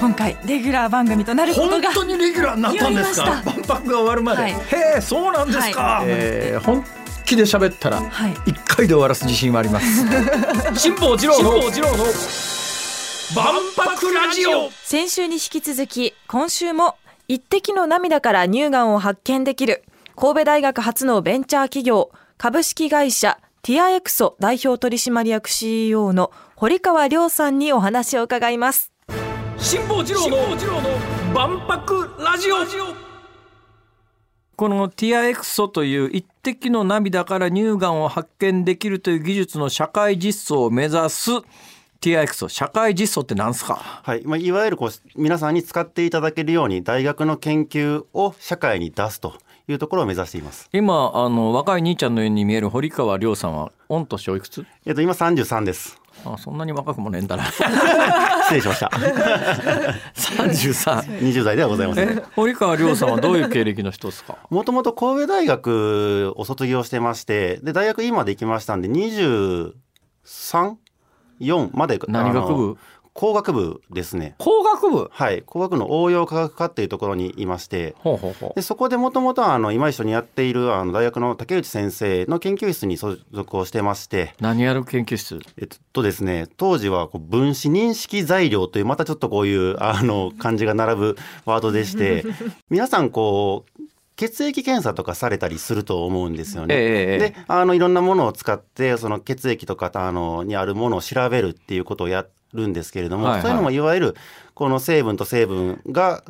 [0.00, 3.24] 今回レギュラー番組となることが本当にレギュラーになったんですか？
[3.24, 4.52] 万博が終わるまで、はい。
[4.52, 4.56] へ
[4.98, 6.84] えそうなんですか、はえー本
[7.24, 8.34] 気で喋ったらはい。
[8.46, 10.06] 一回で終わらす自信はあります。
[10.78, 11.50] 辛坊治郎の
[13.34, 14.70] 万博ラジオ。
[14.82, 16.96] 先週に引き続き今週も
[17.28, 19.84] 一滴の涙から乳がんを発見できる
[20.16, 28.92] 神戸大学初のベンチャー企業株式会社ティアエクソ代表取締役 CEO の堀川亮さんにお話を伺います
[29.60, 30.36] 辛坊治郎の
[31.34, 32.54] 万博ラジオ
[34.56, 41.30] このティアエクソという一滴の涙から乳がんを発見できるという技術の社会実装を目指す
[42.00, 43.74] ティアエクソ社会実装って何すか？
[44.04, 49.34] はいまあ、いわゆるこう皆さんに使っていただけるように大学の研究を社会に出すと
[49.66, 50.68] いうところを目指しています。
[50.72, 54.64] 今あの若い兄ちゃんのように見える堀川亮さんは御年おいくつ？
[54.86, 55.97] えっと今33です。
[56.24, 57.44] あそんなに若くもねえんだな
[58.48, 58.90] 失礼しました。
[60.14, 62.08] 33 20代ではございません。
[62.10, 64.36] え堀川亮さんはどういう経歴の人ですか？
[64.50, 69.72] もともと神戸大学を卒業してまして、で大学院まで行きましたんで23、
[71.40, 72.76] 4まで何学部？
[73.18, 74.36] 工学部ですね。
[74.38, 75.10] 工学部？
[75.12, 78.52] はい、工学の応用科学科っていうところにいまして、ほうほうほう。
[78.54, 85.40] でそこでもともとあの今一緒にやっているあの大学の竹内先生の研究室に所属をしてまして、何やる研究室？
[85.56, 92.24] えっとですね、当時はこう分子認識材料というまたちょっとこういうあの漢字が並ぶワードでして。
[92.70, 93.82] 皆さんこう
[94.14, 96.74] 血液検査とかされたりすると思うんですよね。
[96.74, 103.42] ええええであのいろんなものを使ってその血液とかあのにあるものを調べるっていうことをやるんですけれども、はいはい。
[103.42, 104.16] そういうのもいわゆる
[104.54, 106.22] この成分と成分が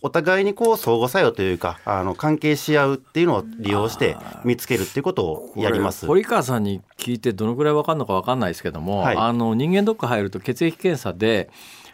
[0.00, 6.06] お互いにこう相互作用というかあの関係し合うっていうのを利用して見つけるっていうことをやります。
[6.06, 9.16] 堀川さんに聞いてどのぐらいわかるのかわかんないですけども、はい。
[9.16, 11.50] あの人間ドック入ると血液検査で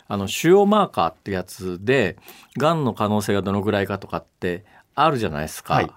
[0.06, 2.16] あの腫瘍マーカーってやつで
[2.58, 5.90] がんの可能性がどのぐらいかとかってあるじゃないですか、はい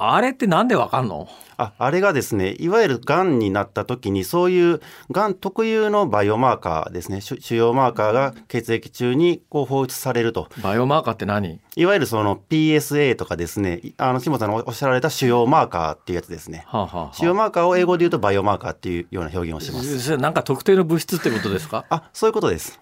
[0.00, 1.28] あれってなんでわかんの？
[1.56, 4.80] ああれがですねいわゆるがんになった時にそういう
[5.10, 7.20] がん特有のバイオマーカーですね。
[7.20, 10.48] 腫腫瘍マーカーが血液中にこう放出されると。
[10.62, 11.60] バイオマーカーって何？
[11.76, 16.64] いわゆるその PSA とかですねいあの下さんのおっしゃられた腫瘍マーカーっていうやつですね。
[16.66, 17.14] はあ、はあはあ。
[17.14, 20.16] 腫瘍マーカーを英語で言うとバイオマーカーっていうような表現をします。
[20.16, 21.84] なんか特定の物質ってことですか？
[21.90, 22.80] あそういうことです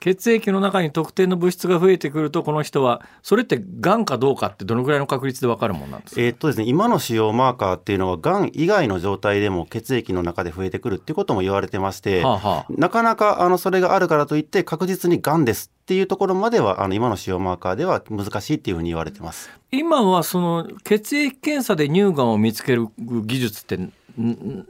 [0.00, 6.20] 血液の中に特定の物質が増えてくるとこの人はそれってがんかどうかってどのぐらいの確率でわかるもんなんですか？
[6.22, 12.66] えーっとですね今の腫瘍マーカーっていうのはがん以外の状態でも血液の中で増えてくるっていうことも言われてまして、はあはあ。
[12.70, 19.50] なかなかあのそれがあるからといって確実にがんですっていうところまではあの今の腫瘍マーカーでは難しいっていうふうに言われてます。
[19.70, 23.78] 今はその血液検査で乳がんを見つける技術って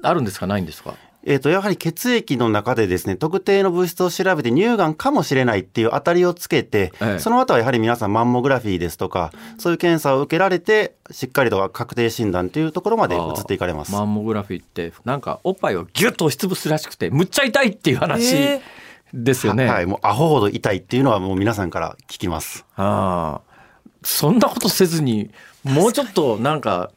[0.03, 0.49] あるんですか？
[0.49, 0.97] ないんですか？
[1.25, 13.93] えー、とやはり血液の中でですね特定の物質を調べて乳がんかもしれないっていう当たりをつけて、ええその後はやはり皆さんマンモグラフィーですとかそういう検査を受けられてしっかりと確定診断というところまで移っていかれます。
[13.93, 18.63] マンモグラフィーってなんかおっぱいをギュッと押しつぶすらしくてむっちゃ痛いっていう話え
[19.13, 19.67] ですよね。
[19.67, 22.65] はい、もうアホほど痛いっていうのはもう皆さんから聞きます。
[22.77, 23.51] ああ
[24.03, 25.31] そんなことせずに
[25.65, 26.91] もうちょっとなんか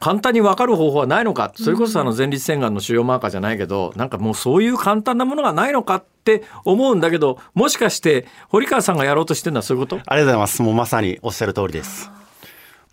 [0.00, 1.52] 簡単に分かる方法はないのか？
[1.56, 9.96] それこそあの前立腺がんの腫瘍マーカーじゃないけどなんかもうそういう簡単なものがないのかって思うんだけどもしかして堀川さんがやろうとしてるのはそういうこと？
[9.96, 10.62] ありがとうございます。
[10.62, 12.10] もうまさにおっしゃる通りです。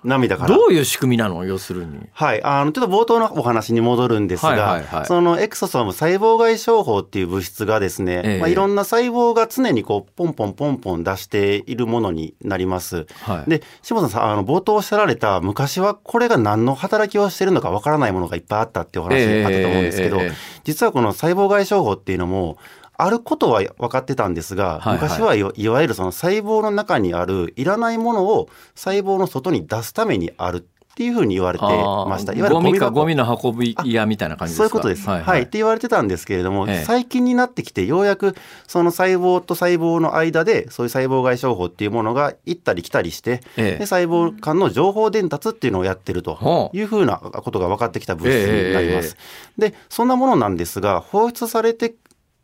[0.05, 0.55] 涙から。
[0.55, 1.43] どういう仕組みなの？
[1.45, 2.07] 要するに。
[2.13, 13.05] はい、あのちょっと冒頭のお話に戻るんですが、はいはいはいそのエクソソーム細胞外症法っていう物質がですね、ええまあ、いろんな細胞が常にこうポンポンポンポン出しているものになります。
[13.23, 22.57] はいで下野さんあの冒頭おっしゃられた昔はこれが何の働きをしているのかわからないものがいっぱいあったっていうお話ええあったと思うんですけど、ええええ実はこの細胞外症法っていうのも
[22.97, 24.93] あることは分かってたんですが、はいはい。
[24.95, 32.31] 昔はいわいわゆるその細胞の中にあるいらないものを細胞の外に出すためにあるっていうふうに言われてました。
[32.31, 32.49] あー。
[32.49, 33.01] ゴミか箱。
[33.01, 34.63] ゴミの運び屋みたいな感じですか？
[34.63, 35.09] そういうことです。
[35.09, 36.83] はい、って言われてたんですけれども、ええ。
[36.85, 38.33] 最近になってきてようやく
[38.65, 43.77] その細胞と細胞の間でそういう細胞外症法っていうものが行ったり来たりして、ええ。
[43.79, 49.17] で細胞間の情報伝達っていうのをやってるというふうなことが分かってきた物質になります。
[49.57, 51.93] でそんなものなんですが放出されて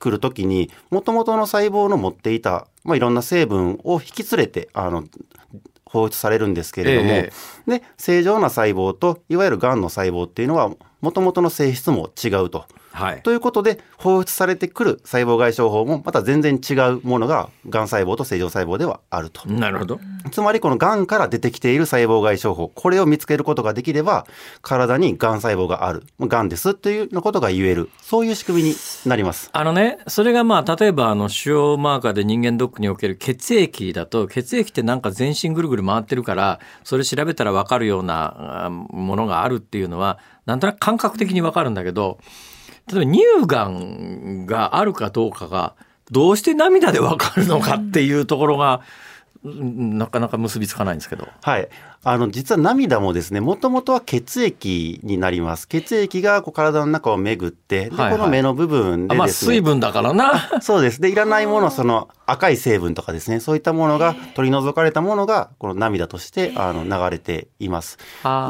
[0.02, 5.06] くるときにもともとの細胞の持っていた、まあ、いろんな成分を引き連れてあの
[5.86, 7.32] 放出されるんですけれども、え
[7.68, 10.72] で正常な細胞といわゆるがんの細胞っていうのは
[11.02, 12.66] もともとの性質も違うと。
[12.94, 13.22] はい。
[13.22, 19.48] ということで放出されてくる細胞外傷法もまた全然違うものががん細胞と正常細胞ではあると。
[19.50, 20.00] なるほど。
[20.32, 24.28] つまりこのがんから出てきている細胞外傷法これを見つけることができれば
[24.62, 28.76] 体にがん細胞があるがんですというようなことが言えるそういう仕組みに
[29.06, 29.50] なります。
[29.54, 42.20] あのね、それがまあ、例えば、あの、腫瘍マーカーで人間ドックにおける血液だと、血液ってなんか全身ぐるぐる回ってるから、それ調べたらわかるようなあものがあるっていうのは、なんとなく感覚的にわかるんだけど、
[42.92, 45.76] 例えば乳がんがあるかどうかが、
[46.10, 49.11] どうして涙でわかるのかっていうところが、うん
[49.44, 51.28] なかなか結びつかないんですけど。
[51.42, 51.68] はい。
[52.04, 55.68] あの、実は涙もですね、もともとは血液になります。
[55.68, 60.50] 血液がこう体の中を巡って、で、はいはいこの目の部分あまあ、でですね、水分だからな。
[60.62, 61.02] そうです。
[61.02, 67.98] で、いらないもの、その赤い成分とかですね、そういったものが取り除かれたものが、この涙としてあの流れています。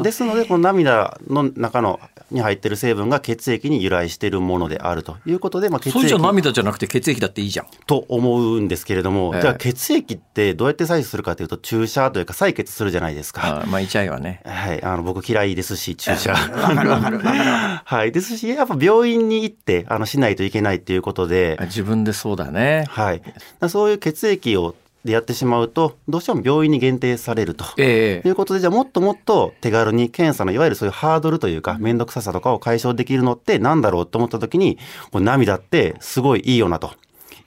[0.02, 2.00] ですので、この涙の中の
[2.32, 7.66] に入っている成分が血液に由来しているものであるということで、まあ、血それじゃ液涙じゃなくて血液だっていいじゃん。
[7.86, 13.62] と思うんですけれども、ええじゃあ血液ってどうやって採取するかというと、注射というか採血するじゃないですか。
[13.62, 14.40] あまあ、痛いわね。
[14.44, 16.34] はい、あの僕嫌いですし注射。
[16.34, 22.84] はい、ですしやっぱ病院に行ってあのしないといけないっていうことで、自分でそうだね。
[22.88, 23.22] はい、
[23.68, 24.74] そういう血液を
[25.04, 27.64] でやってしまうとどうしても病院に限定されると。
[27.76, 34.78] ええということでじゃあもっともっと手軽に検査のいわゆるそういうハードルというか面倒くささとかを解消できるのってなんだろうと思った時に
[35.10, 36.92] こう涙ってすごいいいよなと。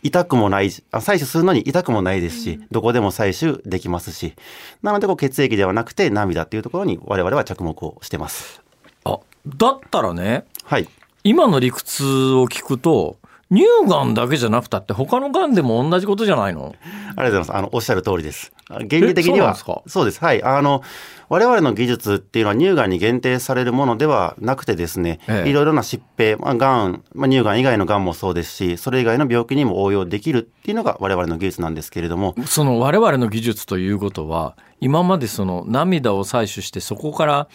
[0.06, 4.36] 痛くもないしあ採取するのに痛くもないですし、どこでも採取できますし。
[4.84, 8.62] なのでこう血液ではなくて涙っていうところに我々は着目をしてます。
[9.04, 9.18] あ
[9.48, 10.88] だったらねはい。
[11.24, 12.04] 今の理屈
[12.34, 13.18] を聞くと
[13.52, 16.76] 乳がんだけじゃなくたって他のがんでも同じことじゃないの？
[17.16, 17.54] ありがとうございます。
[17.56, 18.52] あの、おっしゃる通りです。
[18.70, 20.20] あ原理的には、えそうそうです。
[20.20, 20.44] はい。
[20.44, 20.82] あの、
[21.30, 37.48] 我々の技術っていうのは乳がんに限定されるものではなくてですね、ええいろいろな疾病、まあ、がん、まあ、乳がん以外のがんもそうですし、それ以外の病気にも応用できるっていうのが我々の技術なんですけれども、その我々の技術ということは今までその涙を採取してそこから、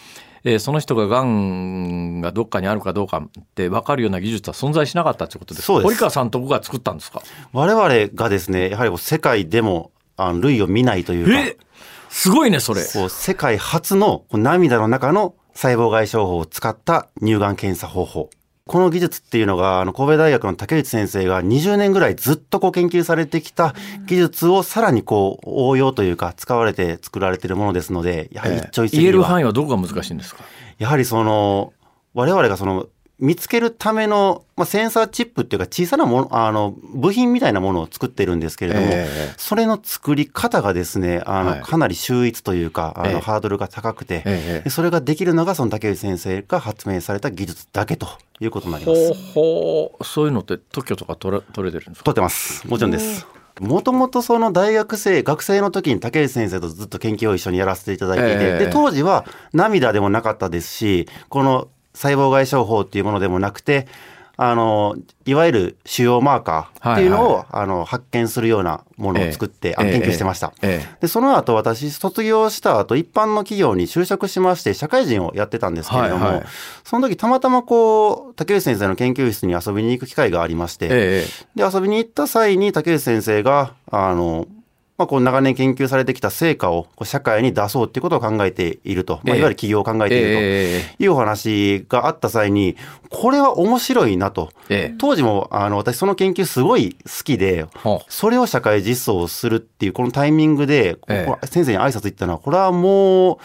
[0.43, 5.67] えーその人ががんがどっかにあるかどうかって分かるような技術は存在しなかったってことですか？
[5.67, 5.85] そうです。
[5.85, 7.21] 堀川さんとこが作ったんですか？
[7.53, 11.57] 我々がですね、やはり世界でも、あの、類を見ないというか、え？
[12.09, 12.81] すごいねそれ。
[12.81, 18.29] 世界初の涙の中の細胞外傷法を使った乳がん検査方法。
[18.71, 23.75] この技術っていうのが、あの、神戸大学の竹内先生が20年ぐらいずっとこう研究されてきた
[24.05, 30.45] 技術をさらにこう応用というか使われて作られているものですので、やはり一朝一夕言える範囲はどこが難しいんですか？
[30.77, 31.73] やはりその、
[32.13, 32.87] 我々がその、
[33.21, 48.07] 見つけるための、まあ、センサーチップっていうか小さなもの、あの、部品みたいなものを作ってるんですけれども、ええそれの作り方がですね、あの、はいかなり秀逸というか、あの、ええハードルが高くて、ええでそれができるのがその竹内先生が発明された技術だけと
[48.39, 49.31] いうことになりまほうす。
[49.33, 52.05] ほうそういうのって特許とか取れ取れてるんですか？
[52.05, 52.67] 取ってます。
[52.67, 53.27] もちろんです。
[53.59, 63.87] もともとその大学生、学生の時に竹内先生とずっと研究を一緒にやらせていただいていて、ええで、当時は涙でもなかったですし、この細胞外傷法っていうものでもなくて、
[64.43, 64.95] あの、
[65.25, 70.51] いわゆる腫瘍マーカーっていうのを、はいあの発見するようなものを作って、ええ研究してました。
[70.63, 76.45] ええで、その後私、卒業した後、一般の企業に就職しまして、社会人をやってたんですけれども、はいはい。
[76.83, 81.61] その時たまたまこう、竹内先生の研究室に遊びに行く機会がありまして、ええ。
[81.63, 84.47] で、遊びに行った際に竹内先生が、あの、
[85.01, 89.39] まあ、こう長年研究されてきた成果をこう社会に出そうっていうことを考えていると、まあ、ええ。
[89.39, 90.41] いわゆる企業を考えていると。
[90.41, 92.77] ええいうお話があった際に、
[93.09, 94.51] これは面白いなと。
[94.69, 94.95] ええ。
[94.99, 97.65] 当時も、あの、私その研究すごい好きで、
[98.09, 100.99] それを社会実装するっていうこのタイミングで、
[101.45, 103.37] 先生に挨拶行ったのは、これはもう、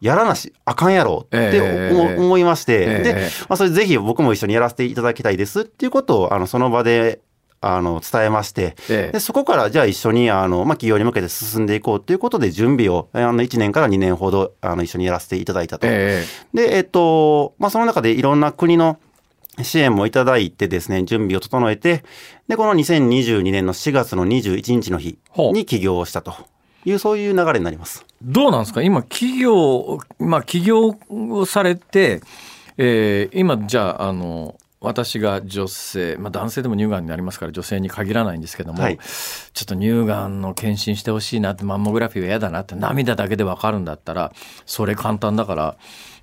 [0.00, 3.02] やらなし、あかんやろってええ思,、思いまして、ええ。
[3.02, 3.14] で、
[3.48, 7.20] まあ、それぜひ僕も一緒にやらせていただきたいですっていうことを、あの、その場で、
[7.74, 9.12] あの、伝えまして、ええ。
[9.12, 15.86] で、そこからじゃあ一緒に、あの、まあ、企業に向けて進んでいこうということで、準備を、あの、1年から2年ほど、あの、一緒にやらせていただいたと。
[15.90, 18.98] えで、えっと、まあ、その中でいろんな国の
[19.62, 22.04] 支援もいただいてですね、準備を整えて、
[22.48, 25.18] で、この2022年の4月の21日の日
[25.52, 26.34] に起業をしたと。
[26.84, 28.04] いう、そういう流れになります。
[28.22, 28.80] どうなんですか？
[28.82, 32.20] 今企業まあ起業をされて、
[32.78, 34.56] えー今じゃああの
[34.86, 38.98] 私が女性、まあ、男性でも乳がんになりますから女性に限らないんですけども、はい
[39.52, 44.32] ちょっと乳がんの検診してほしいなってマンモグラフィーは嫌だなって涙だけで分かるんだったら
[44.66, 45.76] それ簡単だから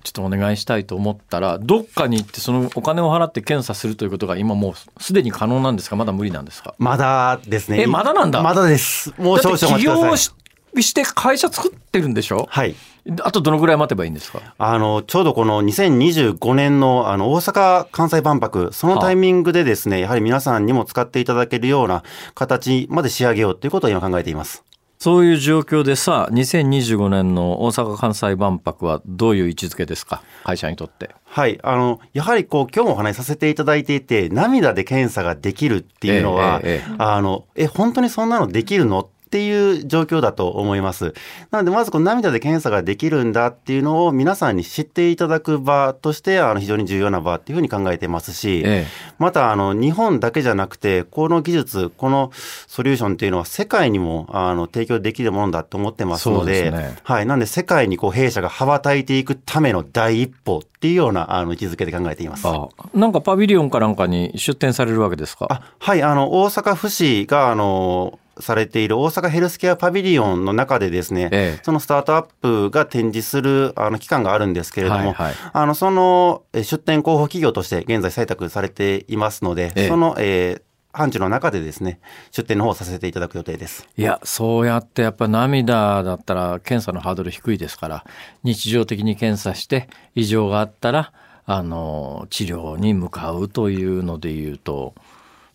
[0.04, 5.96] ちょっとお願いしたいと思ったらどっかに行ってそのお金を払って検査するということが今もうすでに可能なんですか？
[5.96, 6.74] まだ無理なんですか？
[6.78, 7.82] まだですね。
[7.82, 8.42] えまだなんだ？
[8.42, 9.12] まだです。
[9.18, 9.78] もう少々お待ちください。
[9.80, 10.32] 起業し
[10.80, 12.46] して会社作ってるんでしょ？
[12.50, 12.74] はい。
[13.22, 14.40] あとどのぐらい待てばいいんですか？
[14.56, 22.02] あの、ちょうどこの2025年のあの大阪・関西万博、そのタイミングでですね、やはり皆さんにも使っていただけるような
[22.34, 24.64] 形まで仕上げようということを今考えています。
[24.98, 30.22] そういう状況でさ2025年の大阪・関西万博はどういう位置づけですか？
[30.44, 31.10] 会社にとって。
[31.26, 31.58] はい。
[31.62, 39.10] あの、やはりこう、今日もお話しさせていただいていて、涙で検査ができるっていうのは、ええええあの、え、本当にそんなのできるの？
[39.34, 41.12] っていう状況だと思います。
[41.50, 48.86] なので、まずこの涙で検査ができるんだっていうのを皆さんに知っていただく場として、あの、非常に重要な場っていうふうに考えてますし、え
[49.18, 52.30] また、あの、日本だけじゃなくて、この技術、この
[52.68, 57.26] ソリューションっていうのは世界にも、あの、提供できるものだと思ってますので、ですねはい。
[57.26, 62.46] なんで、世界にこう、弊社が羽ばたいていくための第一歩っていうような、あの、位置づけで考えています。
[62.46, 65.48] あなんかパビリオンかなんかに出展されるわけですか？
[65.50, 80.62] あはい、あの、大阪府市が、あの、されている大阪ヘルスケアパビリオンの中でですね、ええそのスタートアップが展示するあの期間があるんですけれども、はいはいあのそのえ出展候補企業として現在採択されていますので、ええその、えー
[80.94, 81.98] 範疇の中でですね、
[82.30, 83.86] 出展の方をさせていただく予定です。
[83.96, 88.04] いやそうやってやっぱ涙だったら検査のハードル低いですから
[88.44, 91.12] 日常的に検査して異常があったら
[91.46, 94.94] あの治療に向かうというので言うと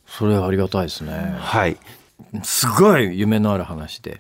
[0.06, 1.36] それはありがたいですね。
[1.40, 1.78] はい。
[2.44, 4.18] すごい夢のある話で、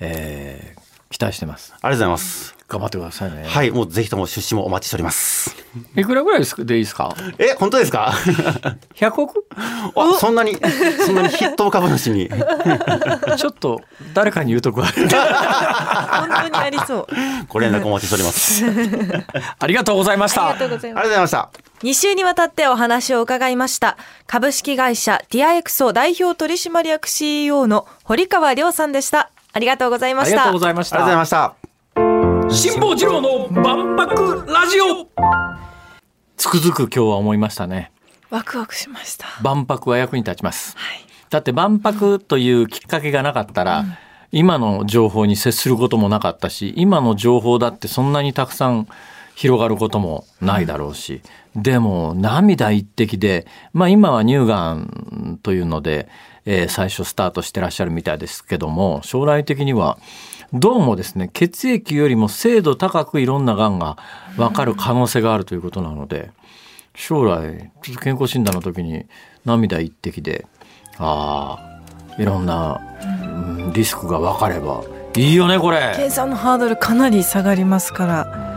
[0.00, 1.74] えー期待してます。
[1.74, 2.59] ありがとうございます。
[2.70, 3.44] 頑張ってくださいね。
[3.46, 5.56] はい、もうぜひとも出資もお待ちしております。
[5.96, 7.14] いくらぐらいですでいいですか？
[7.38, 8.12] え、本当ですか
[8.94, 9.44] ?100 億？
[9.56, 10.56] あそんなに、
[11.04, 12.30] そんなに筆頭株主に。
[13.36, 13.80] ちょっと
[14.14, 15.08] 誰かに言うとこある。
[15.08, 17.06] 本当にありそう。
[17.48, 18.64] ご連絡お待ちしております。
[19.58, 20.58] ありがとうございましあたりが。
[20.60, 21.50] とうございました。
[21.82, 23.96] 2週にわたってお話を伺いました
[24.26, 31.40] 株式会社ティアエクソ代表取締役 CEO の堀川亮さんでしたありがとうございましたありがとうございましたありがとうござい。
[31.40, 31.59] ました。
[32.52, 35.06] 辛坊治郎の万博ラジオ。
[36.36, 37.92] つくづく今日は思いましたね。
[38.28, 39.26] ワクワクしました。
[39.40, 40.76] 万博は役に立ちます。
[40.76, 41.04] はい。
[41.30, 43.84] だって万博というきっかけがなかったら、
[44.32, 48.88] 今の情報に接することもなかったし今の情報だってそんなにたくさん
[49.34, 51.22] 広がることもないだろうし、
[51.54, 56.08] でも涙一滴で、まあ、今は乳がんというので、
[56.46, 59.98] えー最初スタートしてらっしゃるみたいですけども将来的には
[60.52, 63.96] どうもですね血液よりも精度高くいろんながんが
[64.36, 66.30] 分かる可能性があるということなので
[66.94, 69.06] 将来ちょっと健康診断の時に
[69.44, 70.46] 涙一滴で
[70.98, 71.80] あ
[72.16, 74.82] あいろんな、うんリスクが分かれば
[75.16, 75.76] いいよねこれ。
[75.78, 78.50] や検査のハードルかなり下がりますから。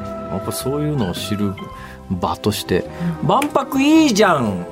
[0.44, 1.54] っぱそういうのを知る
[2.10, 2.86] 場として
[3.24, 4.66] 万博いいじゃん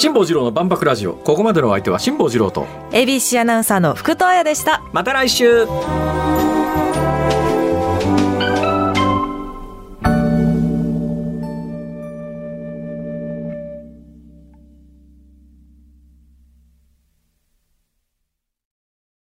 [0.00, 1.12] 辛坊治郎の万博ラジオ。
[1.12, 2.64] ここまでのお相手は辛坊治郎と。
[2.90, 4.82] ABC アナウンサーの福藤彩でした。
[4.94, 5.66] また来週